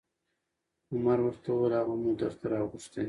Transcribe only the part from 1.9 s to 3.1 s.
مو درته راغوښتی